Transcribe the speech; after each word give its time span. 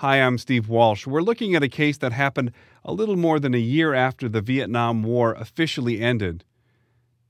Hi, 0.00 0.20
I'm 0.20 0.36
Steve 0.36 0.68
Walsh. 0.68 1.06
We're 1.06 1.22
looking 1.22 1.54
at 1.54 1.62
a 1.62 1.70
case 1.70 1.96
that 1.96 2.12
happened 2.12 2.52
a 2.84 2.92
little 2.92 3.16
more 3.16 3.40
than 3.40 3.54
a 3.54 3.58
year 3.58 3.94
after 3.94 4.28
the 4.28 4.42
Vietnam 4.42 5.02
War 5.02 5.32
officially 5.32 6.02
ended. 6.02 6.44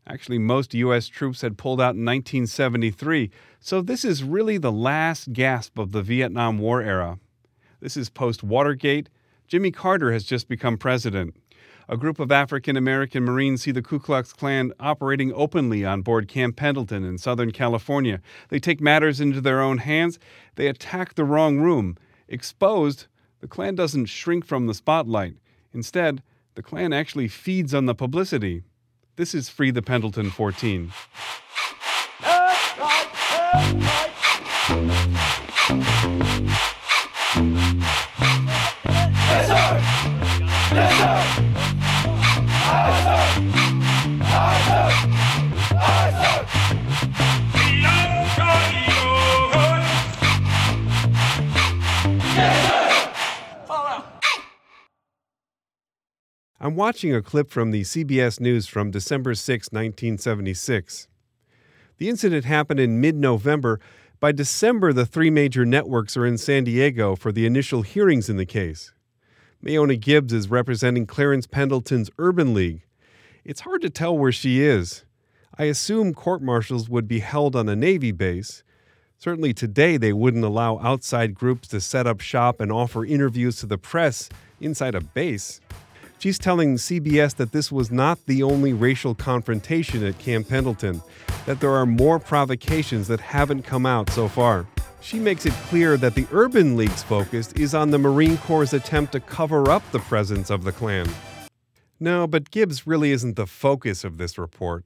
Actually, 0.05 0.41
most 0.41 0.75
U.S. 0.75 1.07
troops 1.07 1.43
had 1.43 1.59
pulled 1.59 1.81
out 1.81 1.95
in 1.95 2.05
1973, 2.05 3.31
so 3.61 3.81
this 3.81 4.05
is 4.05 4.25
really 4.25 4.59
the 4.59 4.73
last 4.73 5.33
gasp 5.33 5.79
of 5.79 5.93
the 5.93 6.03
Vietnam 6.03 6.59
War 6.59 6.83
era. 6.83 7.21
This 7.79 7.97
is 7.97 8.11
post 8.11 8.43
Watergate. 8.43 9.11
Jimmy 9.47 9.71
Carter 9.71 10.11
has 10.11 10.25
just 10.25 10.49
become 10.49 10.77
president. 10.77 11.37
A 11.89 11.97
group 11.97 12.19
of 12.19 12.33
African 12.33 12.77
American 12.77 13.23
Marines 13.23 13.63
see 13.63 13.71
the 13.71 13.81
Ku 13.81 14.01
Klux 14.01 14.33
Klan 14.33 14.73
operating 14.81 15.33
openly 15.35 15.85
on 15.85 16.03
board 16.03 16.27
Camp 16.27 16.57
Pendleton 16.57 17.05
in 17.05 17.17
Southern 17.17 17.53
California. 17.53 18.21
They 18.49 18.59
take 18.59 18.81
matters 18.81 19.21
into 19.21 19.41
their 19.41 19.61
own 19.61 19.79
hands. 19.79 20.19
They 20.57 20.67
attack 20.67 21.15
the 21.15 21.23
wrong 21.23 21.61
room. 21.61 21.97
Exposed, 22.29 23.07
the 23.41 23.47
Klan 23.47 23.75
doesn't 23.77 24.07
shrink 24.07 24.45
from 24.45 24.67
the 24.67 24.75
spotlight. 24.75 25.37
Instead, 25.73 26.23
the 26.55 26.63
Klan 26.63 26.93
actually 26.93 27.29
feeds 27.29 27.73
on 27.73 27.87
the 27.87 27.95
publicity. 27.95 28.65
This 29.17 29.35
is 29.35 29.49
Free 29.49 29.71
the 29.71 29.83
Pendleton 29.83 30.31
14. 30.31 30.93
I'm 56.67 56.75
watching 56.75 57.15
a 57.15 57.23
clip 57.23 57.49
from 57.49 57.71
the 57.71 57.83
CBS 57.83 58.41
News 58.41 58.67
from 58.67 58.91
December 58.91 59.37
6, 59.37 59.69
1976. 59.69 61.07
The 61.99 62.09
incident 62.09 62.45
happened 62.45 62.81
in 62.81 63.01
mid 63.01 63.15
November. 63.15 63.79
By 64.19 64.33
December, 64.33 64.93
the 64.93 65.07
three 65.07 65.31
major 65.31 65.65
networks 65.65 66.17
are 66.17 66.27
in 66.27 66.37
San 66.39 66.65
Diego 66.65 67.15
for 67.15 67.31
the 67.31 67.47
initial 67.47 67.83
hearings 67.83 68.29
in 68.29 68.37
the 68.37 68.45
case. 68.45 68.93
Mayona 69.65 69.95
Gibbs 69.95 70.33
is 70.33 70.51
representing 70.51 71.07
Clarence 71.07 71.47
Pendleton's 71.47 72.11
Urban 72.19 72.53
League. 72.53 72.83
It's 73.45 73.61
hard 73.61 73.81
to 73.83 73.89
tell 73.89 74.19
where 74.19 74.33
she 74.33 74.61
is. 74.61 75.05
I 75.57 75.67
assume 75.67 76.15
court 76.15 76.43
martials 76.43 76.89
would 76.89 77.07
be 77.07 77.21
held 77.21 77.55
on 77.55 77.69
a 77.69 77.77
Navy 77.77 78.11
base. 78.11 78.65
Certainly 79.19 79.55
today, 79.55 79.99
they 79.99 80.13
wouldn't 80.13 80.45
allow 80.45 80.81
outside 80.81 81.33
groups 81.33 81.69
to 81.69 81.81
set 81.81 82.09
up 82.09 82.21
shop 82.21 82.59
and 82.59 82.73
offer 82.73 83.05
interviews 83.05 83.55
to 83.59 83.67
the 83.67 83.79
press 83.79 84.29
inside 84.61 84.97
a 84.97 85.01
base. 85.01 85.61
She's 86.19 86.39
telling 86.39 86.77
CBS 86.77 87.37
that 87.37 87.53
this 87.53 87.71
was 87.71 87.91
not 87.91 88.25
the 88.25 88.43
only 88.43 88.73
racial 88.73 89.15
confrontation 89.15 90.05
at 90.05 90.19
Camp 90.19 90.49
Pendleton, 90.49 91.03
that 91.45 91.61
there 91.61 91.73
are 91.73 91.85
more 91.85 92.19
provocations 92.19 93.07
that 93.09 93.21
haven't 93.21 93.65
come 93.65 93.85
out 93.85 94.09
so 94.11 94.27
far. 94.27 94.67
She 95.03 95.19
makes 95.19 95.45
it 95.45 95.53
clear 95.69 95.99
that 95.99 96.15
the 96.15 96.27
Urban 96.33 96.75
League's 96.77 97.03
focus 97.03 97.53
is 97.53 97.75
on 97.75 97.91
the 97.91 97.99
Marine 97.99 98.39
Corps' 98.39 98.73
attempt 98.73 99.13
to 99.13 99.21
cover 99.21 99.71
up 99.71 99.89
the 99.93 99.99
presence 99.99 100.49
of 100.49 100.65
the 100.65 100.73
Klan. 100.73 101.07
No, 102.01 102.27
but 102.27 102.51
Gibbs 102.51 102.87
really 102.87 103.13
isn't 103.13 103.37
the 103.37 103.47
focus 103.47 104.03
of 104.03 104.17
this 104.17 104.39
report. 104.39 104.85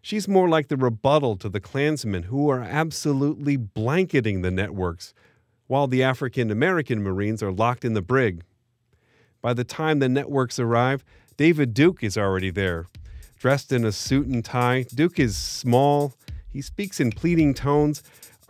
She's 0.00 0.26
more 0.26 0.48
like 0.48 0.68
the 0.68 0.78
rebuttal 0.78 1.36
to 1.36 1.50
the 1.50 1.60
Klansmen 1.60 2.24
who 2.24 2.48
are 2.48 2.62
absolutely 2.62 3.58
blanketing 3.58 4.40
the 4.40 4.50
networks, 4.50 5.12
while 5.66 5.86
the 5.86 6.02
African 6.02 6.50
American 6.50 7.02
Marines 7.02 7.42
are 7.42 7.52
locked 7.52 7.84
in 7.84 7.92
the 7.92 8.02
brig. 8.02 8.42
By 9.42 9.54
the 9.54 9.64
time 9.64 9.98
the 9.98 10.08
networks 10.08 10.58
arrive, 10.58 11.04
David 11.36 11.72
Duke 11.72 12.02
is 12.02 12.18
already 12.18 12.50
there. 12.50 12.86
Dressed 13.38 13.72
in 13.72 13.84
a 13.84 13.92
suit 13.92 14.26
and 14.26 14.44
tie, 14.44 14.84
Duke 14.94 15.18
is 15.18 15.36
small. 15.36 16.14
He 16.52 16.60
speaks 16.60 17.00
in 17.00 17.10
pleading 17.10 17.54
tones. 17.54 18.02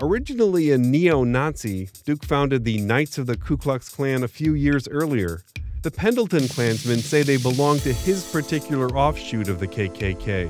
Originally 0.03 0.73
a 0.73 0.79
neo 0.79 1.23
Nazi, 1.23 1.91
Duke 2.05 2.25
founded 2.25 2.65
the 2.65 2.81
Knights 2.81 3.19
of 3.19 3.27
the 3.27 3.37
Ku 3.37 3.57
Klux 3.57 3.89
Klan 3.89 4.25
a 4.25 4.29
few 4.29 4.55
years 4.55 4.89
earlier. 4.89 5.43
The 5.83 5.91
Pendleton 5.91 6.49
Klansmen 6.49 6.99
say 6.99 7.23
they 7.23 7.37
belong 7.37 7.79
to 7.81 7.93
his 7.93 8.31
particular 8.31 8.89
offshoot 8.89 9.49
of 9.49 9.61
the 9.61 9.69
KKK. 9.69 10.47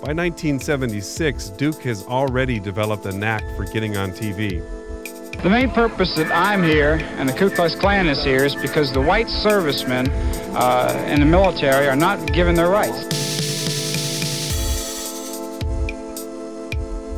By 0.00 0.12
1976, 0.12 1.50
Duke 1.50 1.82
has 1.82 2.04
already 2.04 2.58
developed 2.58 3.06
a 3.06 3.12
knack 3.12 3.42
for 3.56 3.64
getting 3.64 3.96
on 3.96 4.10
TV. 4.12 4.62
The 5.42 5.50
main 5.50 5.70
purpose 5.70 6.14
that 6.16 6.30
I'm 6.32 6.62
here 6.62 6.98
and 7.18 7.28
the 7.28 7.32
Ku 7.32 7.50
Klux 7.50 7.74
Klan 7.74 8.08
is 8.08 8.24
here 8.24 8.44
is 8.44 8.54
because 8.54 8.92
the 8.92 9.00
white 9.00 9.28
servicemen 9.28 10.10
uh, 10.56 11.06
in 11.08 11.20
the 11.20 11.26
military 11.26 11.86
are 11.86 11.96
not 11.96 12.32
given 12.32 12.54
their 12.54 12.68
rights. 12.68 13.04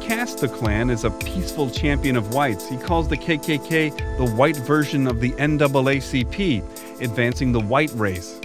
Cass 0.05 0.35
the 0.35 0.49
Klan 0.49 0.91
is 0.91 1.05
a 1.05 1.11
peaceful 1.11 1.71
champion 1.71 2.17
of 2.17 2.35
whites. 2.35 2.69
He 2.69 2.77
calls 2.77 3.09
the 3.09 3.17
KKK 3.17 4.17
the 4.19 4.31
white 4.35 4.57
version 4.57 5.07
of 5.07 5.21
the 5.21 5.33
NAACP, 5.33 7.01
advancing 7.01 7.53
the 7.53 7.61
white 7.61 7.93
race. 7.95 8.41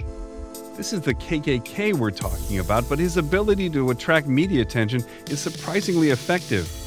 This 0.76 0.92
is 0.92 1.02
the 1.02 1.14
KKK 1.14 1.94
we're 1.94 2.10
talking 2.10 2.60
about, 2.60 2.88
but 2.88 2.98
his 2.98 3.16
ability 3.16 3.68
to 3.70 3.90
attract 3.90 4.26
media 4.26 4.62
attention 4.62 5.04
is 5.28 5.38
surprisingly 5.38 6.10
effective. 6.10 6.81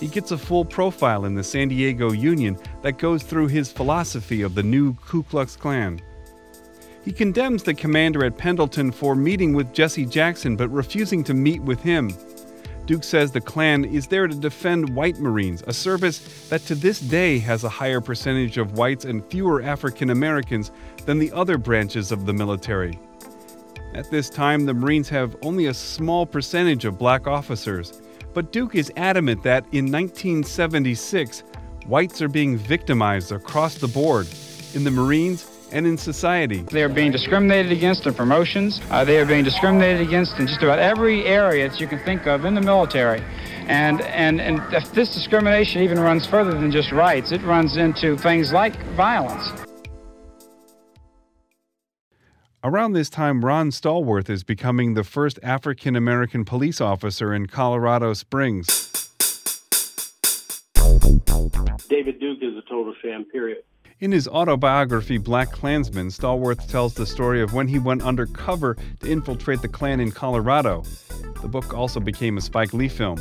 He 0.00 0.06
gets 0.06 0.30
a 0.30 0.38
full 0.38 0.64
profile 0.64 1.24
in 1.24 1.34
the 1.34 1.42
San 1.42 1.68
Diego 1.68 2.12
Union 2.12 2.56
that 2.82 2.98
goes 2.98 3.22
through 3.22 3.48
his 3.48 3.72
philosophy 3.72 4.42
of 4.42 4.54
the 4.54 4.62
new 4.62 4.94
Ku 4.94 5.24
Klux 5.24 5.56
Klan. 5.56 6.00
He 7.04 7.12
condemns 7.12 7.62
the 7.62 7.74
commander 7.74 8.24
at 8.24 8.38
Pendleton 8.38 8.92
for 8.92 9.16
meeting 9.16 9.54
with 9.54 9.72
Jesse 9.72 10.04
Jackson 10.04 10.56
but 10.56 10.68
refusing 10.68 11.24
to 11.24 11.34
meet 11.34 11.62
with 11.62 11.80
him. 11.80 12.12
Duke 12.86 13.04
says 13.04 13.32
the 13.32 13.40
Klan 13.40 13.84
is 13.84 14.06
there 14.06 14.26
to 14.26 14.34
defend 14.34 14.94
white 14.94 15.18
Marines, 15.18 15.62
a 15.66 15.72
service 15.72 16.48
that 16.48 16.62
to 16.62 16.74
this 16.74 17.00
day 17.00 17.38
has 17.38 17.64
a 17.64 17.68
higher 17.68 18.00
percentage 18.00 18.56
of 18.56 18.78
whites 18.78 19.04
and 19.04 19.24
fewer 19.26 19.62
African 19.62 20.10
Americans 20.10 20.70
than 21.04 21.18
the 21.18 21.32
other 21.32 21.58
branches 21.58 22.12
of 22.12 22.24
the 22.24 22.32
military. 22.32 22.98
At 23.94 24.10
this 24.10 24.30
time, 24.30 24.64
the 24.64 24.74
Marines 24.74 25.08
have 25.08 25.36
only 25.42 25.66
a 25.66 25.74
small 25.74 26.24
percentage 26.24 26.84
of 26.84 26.98
black 26.98 27.26
officers. 27.26 28.00
But 28.38 28.52
Duke 28.52 28.76
is 28.76 28.92
adamant 28.96 29.42
that 29.42 29.64
in 29.72 29.90
1976, 29.90 31.42
whites 31.88 32.22
are 32.22 32.28
being 32.28 32.56
victimized 32.56 33.32
across 33.32 33.74
the 33.74 33.88
board 33.88 34.28
in 34.74 34.84
the 34.84 34.92
Marines 34.92 35.66
and 35.72 35.84
in 35.84 35.98
society. 35.98 36.62
They 36.70 36.84
are 36.84 36.88
being 36.88 37.10
discriminated 37.10 37.72
against 37.72 38.06
in 38.06 38.14
promotions. 38.14 38.80
Uh, 38.90 39.04
they 39.04 39.18
are 39.18 39.26
being 39.26 39.42
discriminated 39.42 40.06
against 40.06 40.38
in 40.38 40.46
just 40.46 40.62
about 40.62 40.78
every 40.78 41.24
area 41.24 41.68
that 41.68 41.80
you 41.80 41.88
can 41.88 41.98
think 42.04 42.28
of 42.28 42.44
in 42.44 42.54
the 42.54 42.60
military. 42.60 43.24
And, 43.66 44.02
and, 44.02 44.40
and 44.40 44.62
this 44.94 45.12
discrimination 45.12 45.82
even 45.82 45.98
runs 45.98 46.24
further 46.24 46.52
than 46.52 46.70
just 46.70 46.92
rights, 46.92 47.32
it 47.32 47.42
runs 47.42 47.76
into 47.76 48.16
things 48.16 48.52
like 48.52 48.76
violence. 48.94 49.67
Around 52.68 52.92
this 52.92 53.08
time, 53.08 53.42
Ron 53.42 53.70
Stallworth 53.70 54.28
is 54.28 54.44
becoming 54.44 54.92
the 54.92 55.02
first 55.02 55.38
African 55.42 55.96
American 55.96 56.44
police 56.44 56.82
officer 56.82 57.32
in 57.32 57.46
Colorado 57.46 58.12
Springs. 58.12 58.66
David 61.88 62.20
Duke 62.20 62.40
is 62.42 62.58
a 62.58 62.62
total 62.68 62.92
sham, 63.00 63.24
period. 63.24 63.62
In 64.00 64.12
his 64.12 64.28
autobiography, 64.28 65.16
Black 65.16 65.50
Klansman, 65.50 66.08
Stallworth 66.08 66.68
tells 66.68 66.92
the 66.92 67.06
story 67.06 67.40
of 67.40 67.54
when 67.54 67.68
he 67.68 67.78
went 67.78 68.02
undercover 68.02 68.76
to 69.00 69.10
infiltrate 69.10 69.62
the 69.62 69.68
Klan 69.68 69.98
in 69.98 70.12
Colorado. 70.12 70.82
The 71.40 71.48
book 71.48 71.72
also 71.72 72.00
became 72.00 72.36
a 72.36 72.42
Spike 72.42 72.74
Lee 72.74 72.88
film. 72.88 73.16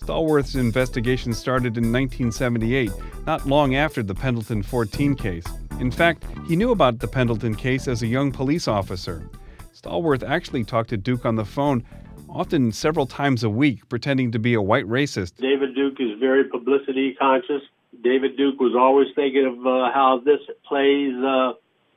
Stallworth's 0.00 0.54
investigation 0.54 1.34
started 1.34 1.76
in 1.76 1.92
1978, 1.92 2.90
not 3.26 3.46
long 3.46 3.74
after 3.74 4.02
the 4.02 4.14
Pendleton 4.14 4.62
14 4.62 5.14
case. 5.14 5.44
In 5.80 5.90
fact, 5.90 6.24
he 6.46 6.56
knew 6.56 6.70
about 6.70 7.00
the 7.00 7.08
Pendleton 7.08 7.54
case 7.54 7.88
as 7.88 8.02
a 8.02 8.06
young 8.06 8.30
police 8.30 8.68
officer. 8.68 9.28
Stallworth 9.74 10.22
actually 10.22 10.64
talked 10.64 10.88
to 10.90 10.96
Duke 10.96 11.26
on 11.26 11.34
the 11.34 11.44
phone, 11.44 11.84
often 12.28 12.70
several 12.70 13.06
times 13.06 13.42
a 13.42 13.50
week, 13.50 13.88
pretending 13.88 14.30
to 14.32 14.38
be 14.38 14.54
a 14.54 14.62
white 14.62 14.86
racist. 14.86 15.36
David 15.36 15.74
Duke 15.74 15.96
is 15.98 16.18
very 16.20 16.44
publicity 16.44 17.14
conscious. 17.14 17.60
David 18.02 18.36
Duke 18.36 18.60
was 18.60 18.74
always 18.78 19.08
thinking 19.14 19.46
of 19.46 19.66
uh, 19.66 19.92
how 19.92 20.22
this 20.24 20.40
plays 20.66 21.12
uh, 21.22 21.52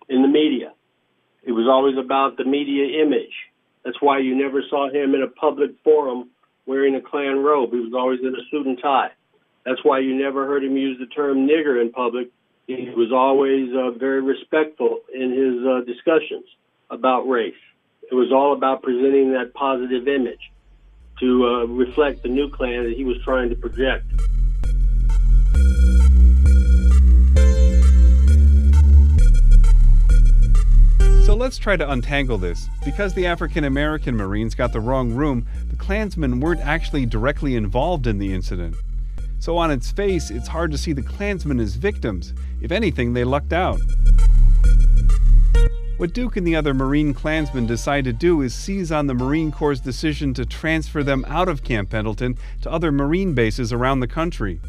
in 0.10 0.22
the 0.22 0.28
media. 0.28 0.74
It 1.44 1.51
was 1.51 1.68
always 1.69 1.98
about 1.98 2.36
the 2.38 2.46
media 2.46 3.04
image. 3.04 3.34
That's 3.86 4.01
why 4.01 4.19
you 4.19 4.36
never 4.36 4.62
saw 4.69 4.90
him 4.90 5.16
in 5.16 5.22
a 5.22 5.28
public 5.28 5.72
forum 5.84 6.30
wearing 6.66 6.96
a 6.96 7.01
Klan 7.01 7.38
robe. 7.44 7.72
He 7.72 7.80
was 7.80 7.94
always 7.96 8.19
in 8.22 8.36
a 8.36 8.44
suit 8.51 8.66
and 8.66 8.78
tie. 8.81 9.12
That's 9.66 9.84
why 9.84 10.00
you 10.00 10.16
never 10.16 10.46
heard 10.46 10.63
him 10.63 10.75
use 10.75 10.98
the 11.00 11.06
term 11.06 11.48
nigger 11.48 11.81
in 11.81 11.92
public 11.92 12.30
he 12.68 12.90
was 12.90 13.14
always 13.14 13.69
uh, 13.74 13.92
very 13.98 14.22
respectful 14.22 15.00
in 15.14 15.31
his 15.31 15.66
uh, 15.66 15.86
discussions 15.86 16.44
about 16.90 17.22
race. 17.22 17.56
It 18.12 18.14
was 18.14 18.34
all 18.34 18.52
about 18.52 18.84
presenting 18.84 19.31
that 19.31 19.54
positive 19.54 20.06
image 20.10 20.52
to 21.22 21.48
uh, 21.48 21.64
reflect 21.68 22.24
the 22.24 22.30
new 22.30 22.50
Klan 22.50 22.84
that 22.84 22.98
he 22.98 23.06
was 23.06 23.16
trying 23.24 23.50
to 23.50 23.56
project. 23.56 24.04
So 31.25 31.36
let's 31.36 31.58
try 31.58 31.78
to 31.78 31.90
untangle 31.90 32.38
this. 32.38 32.68
Because 32.84 33.13
the 33.13 33.28
African 33.28 33.63
American 33.63 34.18
Marines 34.18 34.56
got 34.56 34.74
the 34.74 34.81
wrong 34.81 35.13
room, 35.13 35.48
the 35.70 35.78
Klansmen 35.78 36.42
weren't 36.42 36.62
actually 36.62 37.06
directly 37.06 37.56
involved 37.56 38.08
in 38.08 38.20
the 38.20 38.34
incident. 38.34 38.75
So, 39.39 39.57
on 39.57 39.72
its 39.72 39.92
face, 39.92 40.31
it's 40.31 40.48
hard 40.48 40.72
to 40.72 40.78
see 40.78 40.94
the 40.94 41.01
Klansmen 41.01 41.60
as 41.60 41.75
victims. 41.75 42.34
If 42.62 42.72
anything, 42.72 43.13
they 43.13 43.24
lucked 43.24 43.54
out. 43.54 43.80
What 45.98 46.13
Duke 46.13 46.38
and 46.38 46.45
the 46.45 46.56
other 46.56 46.75
Marine 46.75 47.13
Klansmen 47.13 47.66
decide 47.66 48.04
to 48.04 48.13
do 48.13 48.42
is 48.42 48.54
seize 48.54 48.92
on 48.92 49.07
the 49.07 49.16
Marine 49.16 49.51
Corps' 49.51 49.80
decision 49.80 50.34
to 50.36 50.45
transfer 50.45 51.04
them 51.04 51.25
out 51.28 51.50
of 51.50 51.63
Camp 51.63 51.89
Pendleton 51.89 52.38
to 52.62 52.72
other 52.72 52.92
Marine 52.92 53.34
bases 53.34 53.74
around 53.74 54.00
the 54.00 54.07
country. 54.07 54.60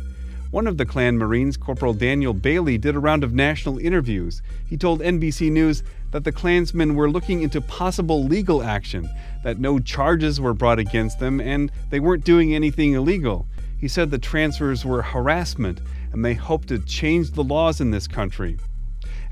One 0.50 0.66
of 0.66 0.78
the 0.78 0.86
Klan 0.86 1.18
Marines, 1.18 1.58
Corporal 1.58 1.92
Daniel 1.92 2.32
Bailey, 2.32 2.78
did 2.78 2.96
a 2.96 2.98
round 2.98 3.22
of 3.22 3.34
national 3.34 3.78
interviews. 3.78 4.40
He 4.66 4.78
told 4.78 5.00
NBC 5.00 5.52
News 5.52 5.82
that 6.12 6.24
the 6.24 6.32
Klansmen 6.32 6.94
were 6.94 7.10
looking 7.10 7.42
into 7.42 7.60
possible 7.60 8.24
legal 8.24 8.62
action, 8.62 9.06
that 9.44 9.58
no 9.58 9.78
charges 9.78 10.40
were 10.40 10.54
brought 10.54 10.78
against 10.78 11.20
them, 11.20 11.42
and 11.42 11.70
they 11.90 12.00
weren't 12.00 12.24
doing 12.24 12.54
anything 12.54 12.94
illegal. 12.94 13.46
He 13.78 13.88
said 13.88 14.10
the 14.10 14.18
transfers 14.18 14.84
were 14.84 15.02
harassment, 15.02 15.80
and 16.12 16.24
they 16.24 16.34
hoped 16.34 16.68
to 16.68 16.78
change 16.78 17.30
the 17.30 17.44
laws 17.44 17.80
in 17.80 17.90
this 17.90 18.08
country. 18.08 18.58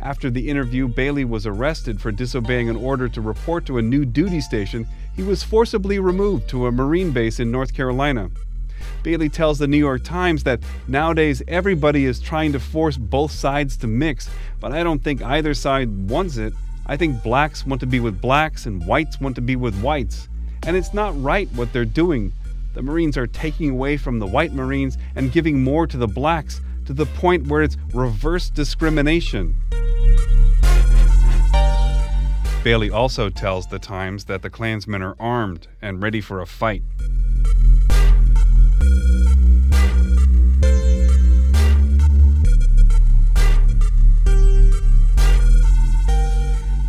After 0.01 0.31
the 0.31 0.49
interview, 0.49 0.89
Bailey 0.89 1.25
was 1.25 1.47
arrested 1.47 2.01
for 2.01 2.13
disobeying 2.13 2.69
an 2.69 2.77
order 2.77 3.09
to 3.09 3.21
report 3.21 3.67
to 3.67 3.79
a 3.79 3.83
new 3.83 4.05
duty 4.05 4.41
station. 4.41 4.87
He 5.15 5.23
was 5.23 5.43
forcibly 5.43 5.99
removed 5.99 6.49
to 6.51 6.67
a 6.67 6.73
Marine 6.73 7.11
base 7.11 7.41
in 7.41 7.51
North 7.51 7.75
Carolina. 7.75 8.31
Bailey 9.03 9.29
tells 9.29 9.59
the 9.59 9.67
New 9.67 9.79
York 9.79 10.05
Times 10.05 10.45
that 10.45 10.61
nowadays 10.87 11.43
everybody 11.49 12.05
is 12.05 12.21
trying 12.21 12.53
to 12.53 12.61
force 12.61 12.97
both 12.97 13.33
sides 13.33 13.77
to 13.79 13.87
mix, 13.87 14.29
but 14.61 14.73
I 14.73 14.83
don't 14.83 15.03
think 15.03 15.23
either 15.23 15.55
side 15.55 16.11
wants 16.11 16.37
it. 16.37 16.53
I 16.87 16.97
think 16.97 17.23
blacks 17.23 17.67
want 17.67 17.81
to 17.81 17.87
be 17.87 17.99
with 17.99 18.21
blacks 18.21 18.67
and 18.67 18.87
whites 18.87 19.21
want 19.21 19.35
to 19.37 19.41
be 19.41 19.57
with 19.57 19.81
whites. 19.81 20.29
And 20.65 20.77
it's 20.77 20.95
not 20.95 21.21
right 21.21 21.49
what 21.55 21.73
they're 21.73 21.85
doing. 21.85 22.33
The 22.77 22.83
Marines 22.83 23.17
are 23.17 23.27
taking 23.27 23.71
away 23.71 23.97
from 23.97 24.19
the 24.19 24.27
white 24.27 24.53
Marines 24.53 24.99
and 25.15 25.33
giving 25.33 25.65
more 25.65 25.87
to 25.87 25.97
the 25.97 26.07
blacks 26.07 26.61
to 26.85 26.93
the 26.93 27.07
point 27.07 27.47
where 27.47 27.63
it's 27.63 27.79
reverse 27.95 28.51
discrimination. 28.51 29.57
Bailey 32.63 32.91
also 32.91 33.31
tells 33.31 33.67
the 33.69 33.79
Times 33.79 34.27
that 34.27 34.43
the 34.43 34.51
Klansmen 34.51 35.01
are 35.01 35.17
armed 35.19 35.69
and 35.81 36.03
ready 36.03 36.21
for 36.21 36.43
a 36.43 36.47
fight. 36.47 36.83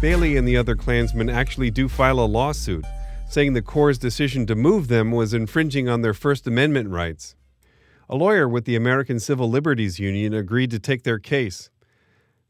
Bailey 0.01 0.35
and 0.35 0.45
the 0.45 0.57
other 0.57 0.75
Klansmen 0.75 1.29
actually 1.29 1.71
do 1.71 1.87
file 1.87 2.19
a 2.19 2.27
lawsuit, 2.27 2.83
saying 3.27 3.53
the 3.53 3.61
Corps' 3.61 3.97
decision 3.97 4.45
to 4.45 4.55
move 4.55 4.87
them 4.87 5.11
was 5.11 5.33
infringing 5.33 5.89
on 5.89 6.01
their 6.01 6.13
First 6.13 6.47
Amendment 6.47 6.89
rights. 6.89 7.35
A 8.09 8.15
lawyer 8.15 8.47
with 8.47 8.63
the 8.63 8.77
American 8.77 9.19
Civil 9.19 9.49
Liberties 9.49 9.99
Union 9.99 10.33
agreed 10.33 10.71
to 10.71 10.79
take 10.79 11.03
their 11.03 11.19
case. 11.19 11.69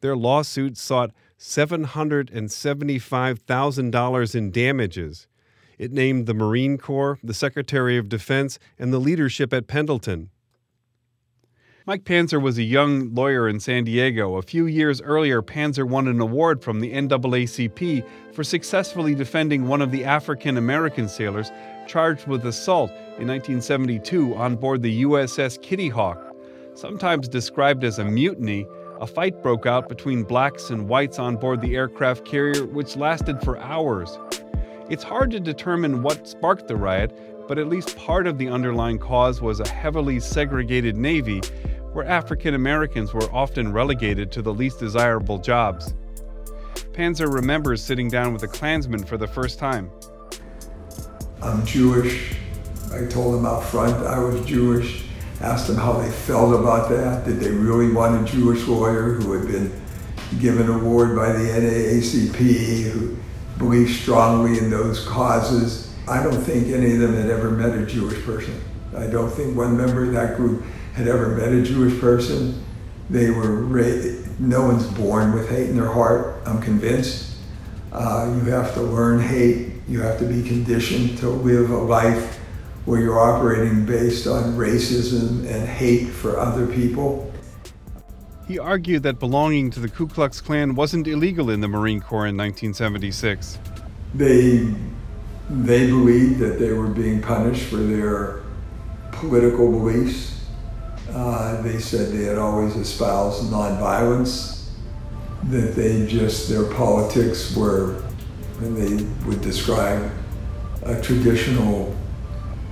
Their 0.01 0.15
lawsuit 0.15 0.77
sought 0.77 1.09
$775,000 1.39 4.35
in 4.35 4.51
damages. 4.51 5.27
It 5.79 5.91
named 5.91 6.27
the 6.27 6.35
Marine 6.35 6.77
Corps, 6.77 7.17
the 7.23 7.33
Secretary 7.33 7.97
of 7.97 8.09
Defense, 8.09 8.59
and 8.77 8.93
the 8.93 8.99
leadership 8.99 9.51
at 9.53 9.65
Pendleton. 9.67 10.29
Mike 11.87 12.03
Panzer 12.03 12.41
was 12.41 12.57
a 12.57 12.63
young 12.63 13.15
lawyer 13.15 13.47
in 13.47 13.61
San 13.61 13.85
Diego. 13.85 14.35
A 14.35 14.41
few 14.41 14.65
years 14.65 15.01
earlier, 15.01 15.41
Panzer 15.41 15.87
won 15.87 16.09
an 16.09 16.19
award 16.19 16.61
from 16.61 16.81
the 16.81 16.91
NAACP 16.91 18.05
for 18.33 18.43
successfully 18.43 19.15
defending 19.15 19.69
one 19.69 19.81
of 19.81 19.89
the 19.89 20.03
African 20.03 20.57
American 20.57 21.07
sailors 21.07 21.49
charged 21.87 22.27
with 22.27 22.45
assault 22.45 22.89
in 22.91 23.29
1972 23.29 24.35
on 24.35 24.57
board 24.57 24.81
the 24.81 25.03
USS 25.03 25.61
Kitty 25.61 25.87
Hawk. 25.87 26.35
Sometimes 26.73 27.29
described 27.29 27.85
as 27.85 27.99
a 27.99 28.03
mutiny, 28.03 28.67
a 28.99 29.07
fight 29.07 29.41
broke 29.41 29.65
out 29.65 29.87
between 29.87 30.23
blacks 30.23 30.71
and 30.71 30.89
whites 30.89 31.19
on 31.19 31.37
board 31.37 31.61
the 31.61 31.77
aircraft 31.77 32.25
carrier, 32.25 32.65
which 32.65 32.97
lasted 32.97 33.41
for 33.41 33.57
hours. 33.59 34.19
It's 34.89 35.03
hard 35.03 35.31
to 35.31 35.39
determine 35.39 36.03
what 36.03 36.27
sparked 36.27 36.67
the 36.67 36.75
riot, 36.75 37.17
but 37.47 37.57
at 37.57 37.69
least 37.69 37.95
part 37.95 38.27
of 38.27 38.37
the 38.37 38.49
underlying 38.49 38.99
cause 38.99 39.41
was 39.41 39.61
a 39.61 39.67
heavily 39.69 40.19
segregated 40.19 40.97
Navy 40.97 41.41
where 41.97 42.05
African 42.05 42.53
Americans 42.53 43.11
were 43.11 43.27
often 43.33 43.73
relegated 43.73 44.31
to 44.31 44.43
the 44.43 44.53
least 44.53 44.77
desirable 44.79 45.39
jobs. 45.39 45.95
Panzer 46.93 47.33
remembers 47.33 47.83
sitting 47.83 48.07
down 48.07 48.33
with 48.33 48.43
a 48.43 48.47
Klansman 48.47 49.03
for 49.03 49.17
the 49.17 49.25
first 49.25 49.57
time. 49.57 49.89
I'm 51.41 51.65
Jewish. 51.65 52.35
I 52.93 53.07
told 53.07 53.33
them 53.33 53.47
out 53.47 53.63
front 53.63 53.95
I 54.05 54.19
was 54.19 54.45
Jewish 54.45 55.05
asked 55.41 55.65
them 55.65 55.75
how 55.75 55.93
they 55.93 56.11
felt 56.11 56.53
about 56.53 56.87
that. 56.89 57.25
Did 57.25 57.39
they 57.39 57.49
really 57.49 57.91
want 57.91 58.29
a 58.29 58.31
Jewish 58.31 58.67
lawyer 58.67 59.13
who 59.13 59.33
had 59.33 59.47
been 59.47 59.71
given 60.39 60.69
an 60.69 60.79
award 60.79 61.15
by 61.15 61.31
the 61.31 61.49
NAACP, 61.49 62.91
who 62.91 63.17
believed 63.57 63.99
strongly 63.99 64.59
in 64.59 64.69
those 64.69 65.03
causes? 65.07 65.91
I 66.07 66.21
don't 66.21 66.43
think 66.43 66.67
any 66.67 66.93
of 66.93 66.99
them 66.99 67.15
had 67.15 67.31
ever 67.31 67.49
met 67.49 67.75
a 67.75 67.87
Jewish 67.87 68.23
person. 68.23 68.61
I 68.95 69.07
don't 69.07 69.29
think 69.29 69.55
one 69.55 69.77
member 69.77 70.05
of 70.05 70.13
that 70.13 70.37
group 70.37 70.63
had 70.93 71.07
ever 71.07 71.29
met 71.35 71.51
a 71.51 71.61
Jewish 71.61 71.99
person. 71.99 72.63
They 73.09 73.29
were 73.29 73.63
ra- 73.63 74.23
no 74.39 74.63
one's 74.63 74.85
born 74.85 75.33
with 75.33 75.49
hate 75.49 75.69
in 75.69 75.77
their 75.77 75.91
heart. 75.91 76.41
I'm 76.45 76.61
convinced. 76.61 77.35
Uh, 77.91 78.31
you 78.35 78.51
have 78.51 78.73
to 78.75 78.81
learn 78.81 79.19
hate. 79.19 79.73
You 79.87 80.01
have 80.01 80.19
to 80.19 80.25
be 80.25 80.47
conditioned 80.47 81.17
to 81.19 81.29
live 81.29 81.71
a 81.71 81.77
life 81.77 82.39
where 82.85 83.01
you're 83.01 83.19
operating 83.19 83.85
based 83.85 84.27
on 84.27 84.55
racism 84.55 85.39
and 85.51 85.67
hate 85.67 86.07
for 86.07 86.39
other 86.39 86.67
people. 86.67 87.31
He 88.47 88.59
argued 88.59 89.03
that 89.03 89.19
belonging 89.19 89.71
to 89.71 89.81
the 89.81 89.89
Ku 89.89 90.07
Klux 90.07 90.39
Klan 90.39 90.73
wasn't 90.73 91.07
illegal 91.07 91.49
in 91.49 91.59
the 91.59 91.67
Marine 91.67 91.99
Corps 91.99 92.27
in 92.27 92.37
1976. 92.37 93.59
They, 94.13 94.73
they 95.49 95.87
believed 95.87 96.39
that 96.39 96.59
they 96.59 96.71
were 96.71 96.87
being 96.87 97.21
punished 97.21 97.63
for 97.63 97.75
their 97.75 98.41
political 99.11 99.71
beliefs. 99.71 100.45
Uh, 101.11 101.61
they 101.61 101.79
said 101.79 102.11
they 102.11 102.25
had 102.25 102.37
always 102.37 102.75
espoused 102.75 103.51
nonviolence, 103.51 104.69
that 105.45 105.75
they 105.75 106.05
just, 106.05 106.49
their 106.49 106.65
politics 106.73 107.55
were, 107.55 108.03
and 108.59 108.75
they 108.75 109.03
would 109.27 109.41
describe 109.41 110.11
a 110.83 111.01
traditional 111.01 111.95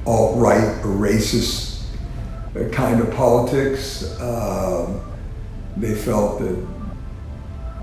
alt 0.06 0.38
right 0.38 0.78
or 0.84 0.96
racist 0.96 1.76
kind 2.72 3.02
of 3.02 3.12
politics. 3.12 4.20
Um, 4.20 5.02
they 5.78 5.94
felt 5.94 6.40
that 6.40 6.68